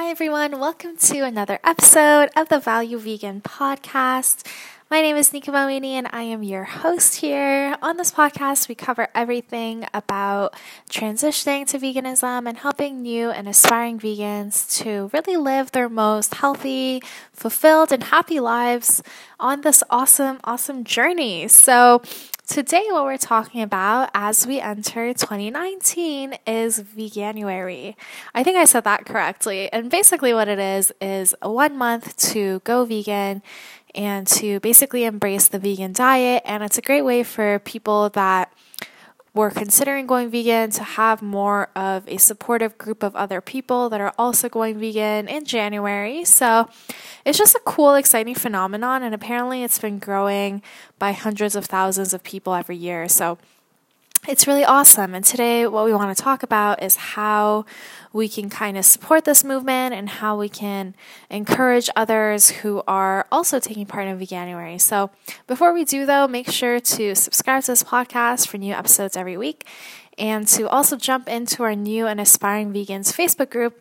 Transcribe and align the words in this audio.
Hi, 0.00 0.10
everyone. 0.10 0.60
Welcome 0.60 0.96
to 0.96 1.22
another 1.22 1.58
episode 1.64 2.30
of 2.36 2.48
the 2.48 2.60
Value 2.60 2.98
Vegan 2.98 3.40
podcast. 3.40 4.46
My 4.88 5.00
name 5.02 5.16
is 5.16 5.32
Nika 5.32 5.50
Mawini, 5.50 5.94
and 5.94 6.06
I 6.12 6.22
am 6.22 6.44
your 6.44 6.62
host 6.62 7.16
here. 7.16 7.76
On 7.82 7.96
this 7.96 8.12
podcast, 8.12 8.68
we 8.68 8.76
cover 8.76 9.08
everything 9.12 9.88
about 9.92 10.54
transitioning 10.88 11.66
to 11.66 11.80
veganism 11.80 12.48
and 12.48 12.58
helping 12.58 13.02
new 13.02 13.30
and 13.30 13.48
aspiring 13.48 13.98
vegans 13.98 14.72
to 14.76 15.10
really 15.12 15.36
live 15.36 15.72
their 15.72 15.88
most 15.88 16.32
healthy, 16.36 17.02
fulfilled, 17.32 17.90
and 17.90 18.04
happy 18.04 18.38
lives 18.38 19.02
on 19.40 19.62
this 19.62 19.82
awesome, 19.90 20.38
awesome 20.44 20.84
journey. 20.84 21.48
So, 21.48 22.02
Today, 22.48 22.86
what 22.88 23.04
we're 23.04 23.18
talking 23.18 23.60
about 23.60 24.08
as 24.14 24.46
we 24.46 24.58
enter 24.58 25.12
2019 25.12 26.38
is 26.46 26.80
Veganuary. 26.80 27.94
I 28.34 28.42
think 28.42 28.56
I 28.56 28.64
said 28.64 28.84
that 28.84 29.04
correctly. 29.04 29.70
And 29.70 29.90
basically, 29.90 30.32
what 30.32 30.48
it 30.48 30.58
is 30.58 30.90
is 30.98 31.34
one 31.42 31.76
month 31.76 32.16
to 32.32 32.60
go 32.60 32.86
vegan 32.86 33.42
and 33.94 34.26
to 34.28 34.60
basically 34.60 35.04
embrace 35.04 35.48
the 35.48 35.58
vegan 35.58 35.92
diet. 35.92 36.42
And 36.46 36.62
it's 36.62 36.78
a 36.78 36.82
great 36.82 37.02
way 37.02 37.22
for 37.22 37.58
people 37.58 38.08
that 38.10 38.50
were 39.38 39.50
considering 39.50 40.04
going 40.04 40.30
vegan 40.30 40.68
to 40.68 40.82
have 40.82 41.22
more 41.22 41.70
of 41.76 42.02
a 42.08 42.16
supportive 42.16 42.76
group 42.76 43.04
of 43.04 43.14
other 43.14 43.40
people 43.40 43.88
that 43.88 44.00
are 44.00 44.12
also 44.18 44.48
going 44.48 44.76
vegan 44.80 45.28
in 45.28 45.44
January. 45.44 46.24
So 46.24 46.68
it's 47.24 47.38
just 47.38 47.54
a 47.54 47.60
cool, 47.64 47.94
exciting 47.94 48.34
phenomenon. 48.34 49.04
And 49.04 49.14
apparently, 49.14 49.62
it's 49.62 49.78
been 49.78 50.00
growing 50.00 50.60
by 50.98 51.12
hundreds 51.12 51.54
of 51.54 51.66
thousands 51.66 52.12
of 52.12 52.24
people 52.24 52.52
every 52.52 52.76
year. 52.76 53.08
So 53.08 53.38
it's 54.28 54.46
really 54.46 54.64
awesome. 54.64 55.14
And 55.14 55.24
today, 55.24 55.66
what 55.66 55.86
we 55.86 55.92
want 55.94 56.14
to 56.14 56.22
talk 56.22 56.42
about 56.42 56.82
is 56.82 56.96
how 56.96 57.64
we 58.12 58.28
can 58.28 58.50
kind 58.50 58.76
of 58.76 58.84
support 58.84 59.24
this 59.24 59.42
movement 59.42 59.94
and 59.94 60.06
how 60.06 60.38
we 60.38 60.50
can 60.50 60.94
encourage 61.30 61.88
others 61.96 62.50
who 62.50 62.82
are 62.86 63.26
also 63.32 63.58
taking 63.58 63.86
part 63.86 64.06
in 64.06 64.18
Veganuary. 64.18 64.78
So, 64.78 65.10
before 65.46 65.72
we 65.72 65.84
do, 65.86 66.04
though, 66.04 66.28
make 66.28 66.50
sure 66.50 66.78
to 66.78 67.14
subscribe 67.14 67.62
to 67.64 67.72
this 67.72 67.82
podcast 67.82 68.48
for 68.48 68.58
new 68.58 68.74
episodes 68.74 69.16
every 69.16 69.38
week 69.38 69.66
and 70.18 70.46
to 70.48 70.68
also 70.68 70.96
jump 70.96 71.28
into 71.28 71.62
our 71.62 71.74
new 71.74 72.06
and 72.06 72.20
aspiring 72.20 72.72
vegans 72.72 73.12
Facebook 73.12 73.50
group 73.50 73.80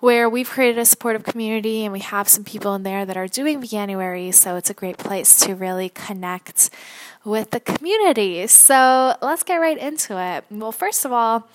where 0.00 0.28
we've 0.28 0.48
created 0.48 0.78
a 0.78 0.84
supportive 0.84 1.24
community 1.24 1.84
and 1.84 1.92
we 1.92 2.00
have 2.00 2.28
some 2.28 2.44
people 2.44 2.74
in 2.74 2.82
there 2.82 3.06
that 3.06 3.16
are 3.16 3.28
doing 3.28 3.60
Veganuary. 3.60 4.32
So, 4.34 4.56
it's 4.56 4.70
a 4.70 4.74
great 4.74 4.98
place 4.98 5.40
to 5.40 5.54
really 5.54 5.88
connect 5.88 6.70
with 7.24 7.50
the 7.50 7.60
community. 7.60 8.46
So 8.46 9.16
let's 9.22 9.42
get 9.42 9.56
right 9.56 9.78
into 9.78 10.20
it. 10.20 10.44
Well, 10.50 10.72
first 10.72 11.04
of 11.04 11.12
all, 11.12 11.48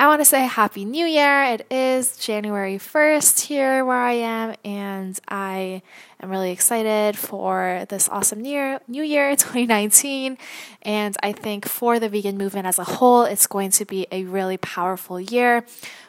I 0.00 0.06
want 0.06 0.22
to 0.22 0.24
say 0.24 0.46
Happy 0.46 0.86
New 0.86 1.04
Year. 1.04 1.44
It 1.44 1.66
is 1.70 2.16
January 2.16 2.78
1st 2.78 3.40
here 3.40 3.84
where 3.84 3.98
I 3.98 4.12
am, 4.12 4.54
and 4.64 5.20
I 5.28 5.82
am 6.22 6.30
really 6.30 6.52
excited 6.52 7.18
for 7.18 7.84
this 7.90 8.08
awesome 8.08 8.46
year, 8.46 8.80
New 8.88 9.02
Year 9.02 9.36
2019. 9.36 10.38
And 10.80 11.16
I 11.22 11.32
think 11.32 11.68
for 11.68 11.98
the 11.98 12.08
vegan 12.08 12.38
movement 12.38 12.66
as 12.66 12.78
a 12.78 12.84
whole, 12.84 13.24
it's 13.24 13.46
going 13.46 13.72
to 13.72 13.84
be 13.84 14.06
a 14.10 14.24
really 14.24 14.56
powerful 14.56 15.20
year 15.20 15.66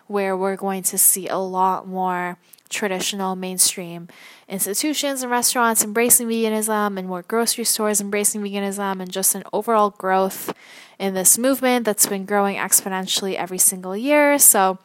where 0.07 0.37
we're 0.37 0.55
going 0.55 0.83
to 0.83 0.97
see 0.97 1.27
a 1.27 1.39
lot 1.39 1.85
more 1.85 2.37
traditional 2.71 3.35
mainstream 3.35 4.07
institutions 4.47 5.21
and 5.21 5.31
restaurants 5.31 5.83
embracing 5.83 6.27
veganism 6.27 6.97
and 6.97 7.07
more 7.07 7.21
grocery 7.21 7.63
stores 7.63 8.01
embracing 8.01 8.41
veganism 8.41 8.99
and 9.01 9.11
just 9.11 9.35
an 9.35 9.43
overall 9.53 9.91
growth 9.91 10.53
in 10.97 11.13
this 11.13 11.37
movement 11.37 11.85
that's 11.85 12.07
been 12.07 12.25
growing 12.25 12.57
exponentially 12.57 13.35
every 13.35 13.57
single 13.57 13.95
year. 13.95 14.39
So 14.39 14.79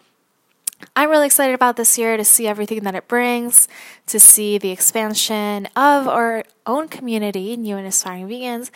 I'm 0.95 1.11
really 1.11 1.27
excited 1.27 1.55
about 1.55 1.77
this 1.77 1.97
year 1.98 2.17
to 2.17 2.25
see 2.25 2.47
everything 2.47 2.81
that 2.84 2.95
it 2.95 3.09
brings, 3.09 3.69
to 4.06 4.21
see 4.21 4.59
the 4.59 4.71
expansion 4.71 5.67
of 5.77 6.06
our 6.06 6.45
own 6.67 6.89
community, 6.89 7.56
new 7.56 7.77
and 7.77 7.87
aspiring 7.87 8.28
vegans, 8.28 8.71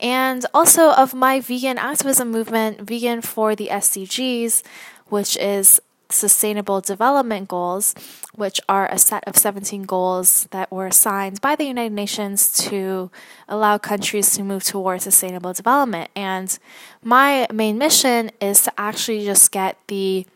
and 0.00 0.44
also 0.52 0.92
of 0.92 1.14
my 1.14 1.40
vegan 1.40 1.78
activism 1.78 2.30
movement, 2.30 2.80
Vegan 2.80 3.20
for 3.22 3.54
the 3.54 3.68
SDGs, 3.68 4.62
which 5.06 5.36
is 5.36 5.80
Sustainable 6.14 6.80
Development 6.80 7.48
Goals, 7.48 7.94
which 8.34 8.60
are 8.68 8.86
a 8.90 8.98
set 8.98 9.24
of 9.26 9.36
17 9.36 9.82
goals 9.82 10.48
that 10.50 10.70
were 10.70 10.86
assigned 10.86 11.40
by 11.40 11.56
the 11.56 11.64
United 11.64 11.92
Nations 11.92 12.52
to 12.52 13.10
allow 13.48 13.78
countries 13.78 14.30
to 14.32 14.42
move 14.42 14.64
towards 14.64 15.04
sustainable 15.04 15.52
development. 15.52 16.10
And 16.16 16.58
my 17.02 17.46
main 17.52 17.78
mission 17.78 18.30
is 18.40 18.62
to 18.62 18.72
actually 18.78 19.24
just 19.24 19.52
get 19.52 19.76
the 19.88 20.26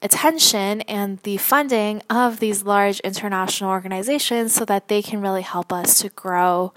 attention 0.00 0.82
and 0.82 1.18
the 1.24 1.36
funding 1.36 2.02
of 2.08 2.38
these 2.38 2.62
large 2.62 3.00
international 3.00 3.70
organizations 3.70 4.52
so 4.52 4.64
that 4.64 4.88
they 4.88 5.02
can 5.02 5.20
really 5.20 5.42
help 5.42 5.72
us 5.72 5.98
to 6.00 6.08
grow 6.10 6.72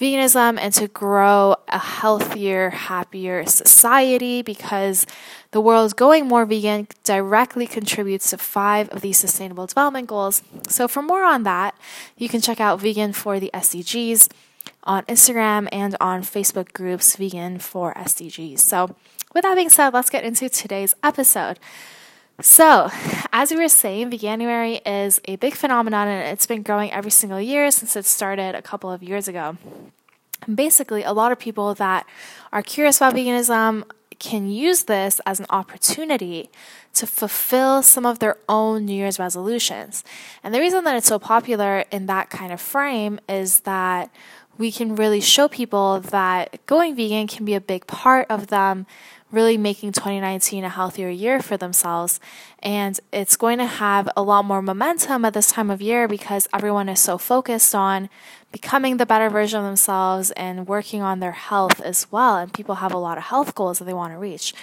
veganism 0.00 0.58
and 0.58 0.72
to 0.74 0.88
grow 0.88 1.56
a 1.68 1.78
healthier, 1.78 2.70
happier 2.70 3.46
society 3.46 4.42
because 4.42 5.06
the 5.52 5.60
world 5.60 5.96
going 5.96 6.26
more 6.26 6.44
vegan 6.44 6.88
directly 7.04 7.66
contributes 7.66 8.30
to 8.30 8.38
five 8.38 8.88
of 8.90 9.00
these 9.00 9.18
sustainable 9.18 9.66
development 9.66 10.08
goals. 10.08 10.42
So, 10.68 10.88
for 10.88 11.02
more 11.02 11.24
on 11.24 11.44
that, 11.44 11.76
you 12.16 12.28
can 12.28 12.40
check 12.40 12.60
out 12.60 12.80
Vegan 12.80 13.12
for 13.12 13.38
the 13.38 13.50
SDGs 13.54 14.30
on 14.82 15.04
Instagram 15.04 15.68
and 15.72 15.96
on 16.00 16.22
Facebook 16.22 16.72
groups 16.72 17.16
Vegan 17.16 17.58
for 17.58 17.94
SDGs. 17.94 18.58
So, 18.58 18.94
with 19.34 19.42
that 19.42 19.54
being 19.54 19.70
said, 19.70 19.94
let's 19.94 20.10
get 20.10 20.24
into 20.24 20.48
today's 20.48 20.94
episode. 21.02 21.58
So, 22.40 22.90
as 23.32 23.52
we 23.52 23.58
were 23.58 23.68
saying, 23.68 24.10
Veganuary 24.10 24.80
is 24.84 25.20
a 25.26 25.36
big 25.36 25.54
phenomenon 25.54 26.08
and 26.08 26.32
it's 26.32 26.46
been 26.46 26.62
growing 26.62 26.90
every 26.90 27.12
single 27.12 27.40
year 27.40 27.70
since 27.70 27.94
it 27.94 28.04
started 28.04 28.56
a 28.56 28.62
couple 28.62 28.90
of 28.90 29.04
years 29.04 29.28
ago. 29.28 29.56
And 30.44 30.56
basically, 30.56 31.04
a 31.04 31.12
lot 31.12 31.30
of 31.30 31.38
people 31.38 31.74
that 31.74 32.06
are 32.52 32.62
curious 32.62 32.96
about 32.96 33.14
veganism 33.14 33.84
can 34.18 34.48
use 34.48 34.84
this 34.84 35.20
as 35.26 35.38
an 35.38 35.46
opportunity 35.50 36.50
to 36.94 37.06
fulfill 37.06 37.82
some 37.82 38.04
of 38.04 38.18
their 38.18 38.36
own 38.48 38.84
New 38.84 38.94
Year's 38.94 39.18
resolutions. 39.18 40.02
And 40.42 40.52
the 40.52 40.60
reason 40.60 40.84
that 40.84 40.96
it's 40.96 41.06
so 41.06 41.18
popular 41.20 41.84
in 41.92 42.06
that 42.06 42.30
kind 42.30 42.52
of 42.52 42.60
frame 42.60 43.20
is 43.28 43.60
that 43.60 44.10
we 44.58 44.72
can 44.72 44.96
really 44.96 45.20
show 45.20 45.48
people 45.48 46.00
that 46.00 46.64
going 46.66 46.96
vegan 46.96 47.26
can 47.26 47.44
be 47.44 47.54
a 47.54 47.60
big 47.60 47.86
part 47.86 48.26
of 48.28 48.48
them 48.48 48.86
really 49.30 49.56
making 49.56 49.92
2019 49.92 50.64
a 50.64 50.68
healthier 50.68 51.08
year 51.08 51.40
for 51.40 51.56
themselves. 51.56 52.20
And 52.60 52.98
it's 53.12 53.36
going 53.36 53.58
to 53.58 53.66
have 53.66 54.08
a 54.16 54.22
lot 54.22 54.44
more 54.44 54.62
momentum 54.62 55.24
at 55.24 55.34
this 55.34 55.50
time 55.50 55.70
of 55.70 55.82
year 55.82 56.06
because 56.08 56.48
everyone 56.54 56.88
is 56.88 57.00
so 57.00 57.18
focused 57.18 57.74
on 57.74 58.08
becoming 58.54 58.98
the 58.98 59.04
better 59.04 59.28
version 59.28 59.58
of 59.58 59.64
themselves 59.64 60.30
and 60.36 60.68
working 60.68 61.02
on 61.02 61.18
their 61.18 61.32
health 61.32 61.80
as 61.80 62.06
well. 62.12 62.36
And 62.36 62.54
people 62.54 62.76
have 62.76 62.94
a 62.94 62.98
lot 62.98 63.18
of 63.18 63.24
health 63.24 63.52
goals 63.56 63.80
that 63.80 63.84
they 63.84 63.92
want 63.92 64.12
to 64.12 64.18
reach. 64.18 64.54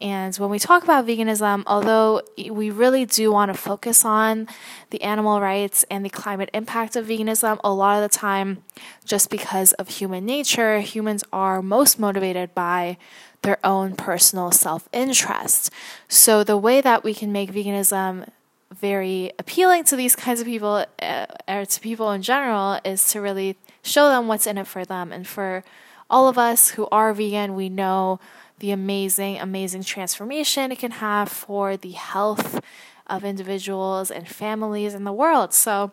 And 0.00 0.34
when 0.36 0.48
we 0.48 0.58
talk 0.58 0.82
about 0.82 1.06
veganism, 1.06 1.62
although 1.66 2.22
we 2.38 2.70
really 2.70 3.04
do 3.04 3.30
want 3.30 3.52
to 3.52 3.58
focus 3.58 4.02
on 4.02 4.48
the 4.88 5.02
animal 5.02 5.42
rights 5.42 5.84
and 5.90 6.02
the 6.02 6.08
climate 6.08 6.48
impact 6.54 6.96
of 6.96 7.06
veganism, 7.06 7.60
a 7.62 7.70
lot 7.70 8.02
of 8.02 8.10
the 8.10 8.16
time, 8.16 8.64
just 9.04 9.28
because 9.28 9.74
of 9.74 9.88
human 9.88 10.24
nature, 10.24 10.80
humans 10.80 11.22
are 11.30 11.60
most 11.60 11.98
motivated 11.98 12.54
by 12.54 12.96
their 13.42 13.58
own 13.62 13.94
personal 13.94 14.52
self 14.52 14.88
interest. 14.90 15.70
So, 16.08 16.42
the 16.42 16.56
way 16.56 16.80
that 16.80 17.04
we 17.04 17.12
can 17.12 17.30
make 17.30 17.52
veganism 17.52 18.26
very 18.74 19.32
appealing 19.38 19.84
to 19.84 19.96
these 19.96 20.16
kinds 20.16 20.40
of 20.40 20.46
people, 20.46 20.84
uh, 21.00 21.26
or 21.48 21.64
to 21.64 21.80
people 21.80 22.10
in 22.10 22.22
general, 22.22 22.78
is 22.84 23.08
to 23.12 23.20
really 23.20 23.56
show 23.82 24.08
them 24.08 24.28
what's 24.28 24.46
in 24.46 24.58
it 24.58 24.66
for 24.66 24.84
them. 24.84 25.12
And 25.12 25.26
for 25.26 25.64
all 26.10 26.28
of 26.28 26.38
us 26.38 26.70
who 26.70 26.86
are 26.90 27.12
vegan, 27.12 27.54
we 27.54 27.68
know 27.68 28.20
the 28.58 28.70
amazing, 28.70 29.38
amazing 29.38 29.82
transformation 29.82 30.72
it 30.72 30.78
can 30.78 30.92
have 30.92 31.28
for 31.28 31.76
the 31.76 31.92
health 31.92 32.60
of 33.06 33.24
individuals 33.24 34.10
and 34.10 34.28
families 34.28 34.94
in 34.94 35.04
the 35.04 35.12
world. 35.12 35.52
So, 35.52 35.92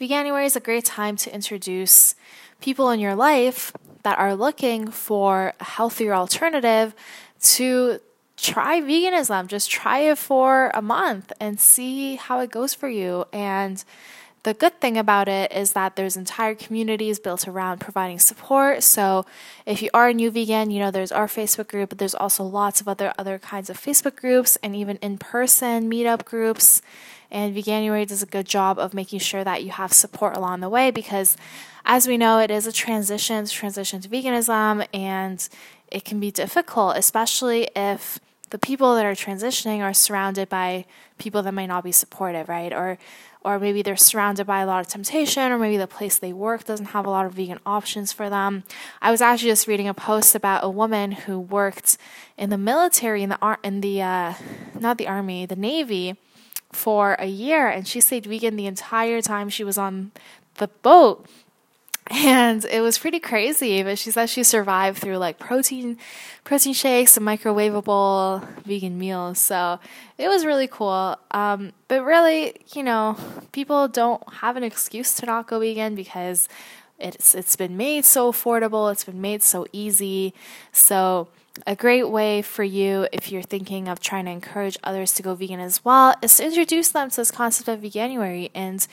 Veganuary 0.00 0.44
is 0.44 0.56
a 0.56 0.60
great 0.60 0.84
time 0.84 1.16
to 1.16 1.34
introduce 1.34 2.14
people 2.60 2.90
in 2.90 3.00
your 3.00 3.14
life 3.14 3.72
that 4.02 4.18
are 4.18 4.34
looking 4.34 4.90
for 4.90 5.54
a 5.58 5.64
healthier 5.64 6.14
alternative 6.14 6.94
to 7.40 8.00
try 8.36 8.80
veganism. 8.80 9.46
Just 9.46 9.70
try 9.70 10.00
it 10.00 10.18
for 10.18 10.70
a 10.74 10.82
month 10.82 11.32
and 11.40 11.58
see 11.58 12.16
how 12.16 12.40
it 12.40 12.50
goes 12.50 12.74
for 12.74 12.88
you. 12.88 13.26
And 13.32 13.82
the 14.46 14.54
good 14.54 14.80
thing 14.80 14.96
about 14.96 15.26
it 15.26 15.50
is 15.50 15.72
that 15.72 15.96
there's 15.96 16.16
entire 16.16 16.54
communities 16.54 17.18
built 17.18 17.48
around 17.48 17.80
providing 17.80 18.20
support. 18.20 18.84
So 18.84 19.26
if 19.66 19.82
you 19.82 19.90
are 19.92 20.10
a 20.10 20.14
new 20.14 20.30
vegan, 20.30 20.70
you 20.70 20.78
know 20.78 20.92
there's 20.92 21.10
our 21.10 21.26
Facebook 21.26 21.66
group, 21.66 21.88
but 21.88 21.98
there's 21.98 22.14
also 22.14 22.44
lots 22.44 22.80
of 22.80 22.86
other 22.86 23.12
other 23.18 23.40
kinds 23.40 23.68
of 23.70 23.80
Facebook 23.80 24.14
groups 24.14 24.56
and 24.62 24.76
even 24.76 24.98
in-person 24.98 25.90
meetup 25.90 26.24
groups. 26.24 26.80
And 27.28 27.56
Veganuary 27.56 28.06
does 28.06 28.22
a 28.22 28.26
good 28.26 28.46
job 28.46 28.78
of 28.78 28.94
making 28.94 29.18
sure 29.18 29.42
that 29.42 29.64
you 29.64 29.70
have 29.70 29.92
support 29.92 30.36
along 30.36 30.60
the 30.60 30.68
way 30.68 30.92
because 30.92 31.36
as 31.84 32.06
we 32.06 32.16
know, 32.16 32.38
it 32.38 32.50
is 32.50 32.68
a 32.68 32.72
transition, 32.72 33.46
transition 33.46 34.00
to 34.00 34.08
veganism, 34.08 34.86
and 34.94 35.48
it 35.90 36.04
can 36.04 36.20
be 36.20 36.30
difficult, 36.30 36.96
especially 36.96 37.68
if 37.74 38.20
the 38.50 38.58
people 38.58 38.94
that 38.94 39.04
are 39.04 39.12
transitioning 39.12 39.80
are 39.80 39.92
surrounded 39.92 40.48
by 40.48 40.84
people 41.18 41.42
that 41.42 41.52
might 41.52 41.66
not 41.66 41.84
be 41.84 41.92
supportive, 41.92 42.48
right? 42.48 42.72
Or 42.72 42.98
or 43.42 43.60
maybe 43.60 43.80
they're 43.80 43.96
surrounded 43.96 44.44
by 44.44 44.58
a 44.58 44.66
lot 44.66 44.80
of 44.80 44.88
temptation 44.88 45.52
or 45.52 45.58
maybe 45.58 45.76
the 45.76 45.86
place 45.86 46.18
they 46.18 46.32
work 46.32 46.64
doesn't 46.64 46.86
have 46.86 47.06
a 47.06 47.10
lot 47.10 47.26
of 47.26 47.32
vegan 47.34 47.60
options 47.64 48.12
for 48.12 48.28
them. 48.28 48.64
I 49.00 49.12
was 49.12 49.20
actually 49.20 49.50
just 49.50 49.68
reading 49.68 49.86
a 49.86 49.94
post 49.94 50.34
about 50.34 50.64
a 50.64 50.68
woman 50.68 51.12
who 51.12 51.38
worked 51.38 51.96
in 52.36 52.50
the 52.50 52.58
military 52.58 53.22
in 53.22 53.28
the 53.28 53.38
ar- 53.40 53.60
in 53.62 53.82
the 53.82 54.02
uh, 54.02 54.34
not 54.78 54.98
the 54.98 55.06
army, 55.06 55.46
the 55.46 55.54
navy 55.54 56.16
for 56.72 57.14
a 57.20 57.26
year 57.26 57.68
and 57.68 57.86
she 57.86 58.00
stayed 58.00 58.26
vegan 58.26 58.56
the 58.56 58.66
entire 58.66 59.22
time 59.22 59.48
she 59.48 59.62
was 59.64 59.78
on 59.78 60.10
the 60.54 60.68
boat 60.82 61.26
and 62.10 62.64
it 62.66 62.80
was 62.80 62.98
pretty 62.98 63.18
crazy 63.18 63.82
but 63.82 63.98
she 63.98 64.10
said 64.10 64.26
she 64.26 64.42
survived 64.42 64.98
through 64.98 65.16
like 65.16 65.38
protein 65.38 65.98
protein 66.46 66.72
shakes 66.72 67.16
and 67.16 67.26
microwavable 67.26 68.46
vegan 68.64 68.98
meals. 68.98 69.38
So 69.38 69.80
it 70.16 70.28
was 70.28 70.46
really 70.46 70.68
cool. 70.68 71.18
Um, 71.32 71.72
but 71.88 72.04
really 72.04 72.54
you 72.72 72.82
know 72.82 73.16
people 73.52 73.88
don't 73.88 74.22
have 74.34 74.56
an 74.56 74.62
excuse 74.62 75.14
to 75.14 75.26
not 75.26 75.48
go 75.48 75.58
vegan 75.58 75.94
because 75.94 76.48
it's 76.98 77.34
it's 77.34 77.56
been 77.56 77.76
made 77.76 78.04
so 78.04 78.32
affordable 78.32 78.90
it's 78.90 79.04
been 79.04 79.20
made 79.20 79.42
so 79.42 79.66
easy. 79.72 80.32
So 80.72 81.28
a 81.66 81.74
great 81.74 82.10
way 82.10 82.42
for 82.42 82.64
you 82.64 83.08
if 83.12 83.32
you're 83.32 83.42
thinking 83.42 83.88
of 83.88 83.98
trying 83.98 84.26
to 84.26 84.30
encourage 84.30 84.76
others 84.84 85.12
to 85.14 85.22
go 85.22 85.34
vegan 85.34 85.58
as 85.58 85.84
well 85.84 86.14
is 86.22 86.36
to 86.36 86.44
introduce 86.44 86.90
them 86.90 87.10
to 87.10 87.16
this 87.16 87.30
concept 87.30 87.68
of 87.68 87.80
veganuary. 87.80 88.50
And 88.54 88.86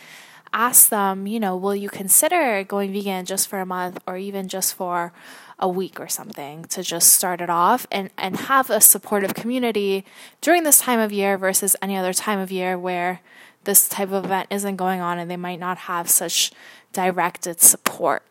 ask 0.54 0.90
them, 0.90 1.28
you 1.28 1.40
know, 1.40 1.58
will 1.58 1.76
you 1.76 1.90
consider 1.90 2.64
going 2.64 2.94
vegan 2.94 3.26
just 3.26 3.48
for 3.48 3.60
a 3.60 3.66
month 3.66 4.00
or 4.08 4.18
even 4.18 4.48
just 4.48 4.76
for 4.76 5.12
a 5.60 5.68
week 5.68 6.00
or 6.00 6.08
something 6.08 6.66
to 6.66 6.84
just 6.84 7.10
start 7.14 7.42
it 7.42 7.50
off 7.50 7.88
and, 7.92 8.10
and 8.18 8.38
have 8.42 8.70
a 8.70 8.80
supportive 8.82 9.34
community 9.34 10.06
during 10.42 10.64
this 10.64 10.80
time 10.80 11.00
of 11.00 11.12
year 11.12 11.38
versus 11.38 11.76
any 11.82 11.98
other 11.98 12.14
time 12.14 12.40
of 12.40 12.52
year 12.52 12.78
where 12.78 13.22
this 13.64 13.88
type 13.88 14.12
of 14.12 14.26
event 14.26 14.48
isn't 14.52 14.76
going 14.76 15.02
on 15.02 15.18
and 15.20 15.30
they 15.30 15.38
might 15.38 15.60
not 15.60 15.78
have 15.80 16.10
such 16.10 16.52
directed 16.92 17.62
support, 17.62 18.24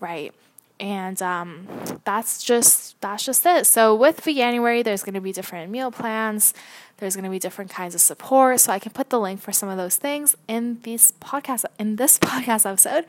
right? 0.00 0.34
And 0.82 1.22
um, 1.22 1.68
that's 2.04 2.42
just 2.42 3.00
that's 3.00 3.24
just 3.24 3.46
it. 3.46 3.66
So 3.66 3.94
with 3.94 4.20
Veganuary, 4.20 4.82
there's 4.82 5.04
going 5.04 5.14
to 5.14 5.20
be 5.20 5.32
different 5.32 5.70
meal 5.70 5.92
plans. 5.92 6.52
There's 6.98 7.14
going 7.14 7.24
to 7.24 7.30
be 7.30 7.38
different 7.38 7.70
kinds 7.70 7.94
of 7.94 8.00
support. 8.00 8.58
So 8.60 8.72
I 8.72 8.80
can 8.80 8.90
put 8.90 9.08
the 9.08 9.20
link 9.20 9.40
for 9.40 9.52
some 9.52 9.68
of 9.68 9.76
those 9.76 9.94
things 9.94 10.36
in 10.48 10.80
this 10.82 11.12
podcast 11.20 11.64
in 11.78 11.96
this 11.96 12.18
podcast 12.18 12.68
episode, 12.68 13.06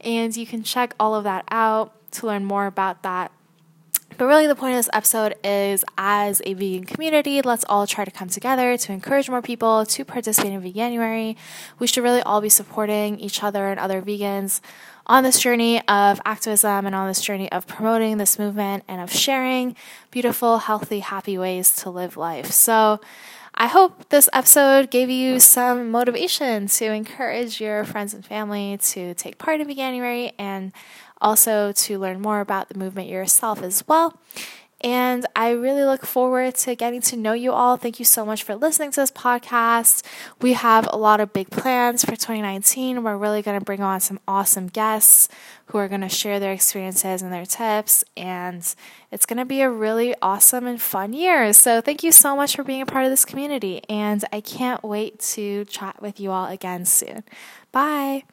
and 0.00 0.36
you 0.36 0.44
can 0.44 0.64
check 0.64 0.92
all 0.98 1.14
of 1.14 1.22
that 1.22 1.44
out 1.50 1.92
to 2.12 2.26
learn 2.26 2.44
more 2.44 2.66
about 2.66 3.04
that 3.04 3.30
but 4.16 4.26
really, 4.26 4.46
the 4.46 4.54
point 4.54 4.72
of 4.74 4.78
this 4.78 4.90
episode 4.92 5.34
is 5.42 5.84
as 5.98 6.40
a 6.44 6.54
vegan 6.54 6.84
community, 6.84 7.42
let's 7.42 7.64
all 7.68 7.86
try 7.86 8.04
to 8.04 8.10
come 8.10 8.28
together 8.28 8.76
to 8.76 8.92
encourage 8.92 9.28
more 9.28 9.42
people 9.42 9.84
to 9.86 10.04
participate 10.04 10.52
in 10.52 10.62
Veganuary. 10.62 11.36
We 11.78 11.86
should 11.86 12.04
really 12.04 12.22
all 12.22 12.40
be 12.40 12.48
supporting 12.48 13.18
each 13.18 13.42
other 13.42 13.68
and 13.68 13.80
other 13.80 14.00
vegans 14.00 14.60
on 15.06 15.22
this 15.22 15.38
journey 15.38 15.86
of 15.88 16.20
activism 16.24 16.86
and 16.86 16.94
on 16.94 17.08
this 17.08 17.20
journey 17.20 17.50
of 17.52 17.66
promoting 17.66 18.18
this 18.18 18.38
movement 18.38 18.84
and 18.88 19.00
of 19.00 19.12
sharing 19.12 19.76
beautiful, 20.10 20.58
healthy, 20.58 21.00
happy 21.00 21.36
ways 21.36 21.74
to 21.76 21.90
live 21.90 22.16
life. 22.16 22.50
So, 22.50 23.00
I 23.56 23.68
hope 23.68 24.08
this 24.08 24.28
episode 24.32 24.90
gave 24.90 25.10
you 25.10 25.38
some 25.38 25.92
motivation 25.92 26.66
to 26.66 26.86
encourage 26.86 27.60
your 27.60 27.84
friends 27.84 28.12
and 28.12 28.26
family 28.26 28.78
to 28.78 29.14
take 29.14 29.38
part 29.38 29.60
in 29.60 29.68
Veganuary 29.68 30.32
and 30.40 30.72
also 31.24 31.72
to 31.72 31.98
learn 31.98 32.20
more 32.20 32.40
about 32.40 32.68
the 32.68 32.78
movement 32.78 33.08
yourself 33.08 33.62
as 33.62 33.82
well. 33.88 34.20
And 34.84 35.24
I 35.34 35.52
really 35.52 35.82
look 35.82 36.04
forward 36.04 36.56
to 36.56 36.74
getting 36.74 37.00
to 37.02 37.16
know 37.16 37.32
you 37.32 37.52
all. 37.52 37.78
Thank 37.78 37.98
you 37.98 38.04
so 38.04 38.26
much 38.26 38.42
for 38.42 38.54
listening 38.54 38.90
to 38.90 39.00
this 39.00 39.10
podcast. 39.10 40.04
We 40.42 40.52
have 40.52 40.86
a 40.92 40.98
lot 40.98 41.20
of 41.20 41.32
big 41.32 41.48
plans 41.48 42.04
for 42.04 42.10
2019. 42.10 43.02
We're 43.02 43.16
really 43.16 43.40
going 43.40 43.58
to 43.58 43.64
bring 43.64 43.80
on 43.80 44.00
some 44.00 44.20
awesome 44.28 44.66
guests 44.66 45.30
who 45.68 45.78
are 45.78 45.88
going 45.88 46.02
to 46.02 46.10
share 46.10 46.38
their 46.38 46.52
experiences 46.52 47.22
and 47.22 47.32
their 47.32 47.46
tips. 47.46 48.04
And 48.14 48.62
it's 49.10 49.24
going 49.24 49.38
to 49.38 49.46
be 49.46 49.62
a 49.62 49.70
really 49.70 50.14
awesome 50.20 50.66
and 50.66 50.80
fun 50.80 51.14
year. 51.14 51.54
So 51.54 51.80
thank 51.80 52.02
you 52.02 52.12
so 52.12 52.36
much 52.36 52.54
for 52.54 52.62
being 52.62 52.82
a 52.82 52.86
part 52.86 53.06
of 53.06 53.10
this 53.10 53.24
community. 53.24 53.80
And 53.88 54.22
I 54.34 54.42
can't 54.42 54.84
wait 54.84 55.18
to 55.20 55.64
chat 55.64 56.02
with 56.02 56.20
you 56.20 56.30
all 56.30 56.48
again 56.48 56.84
soon. 56.84 57.24
Bye. 57.72 58.24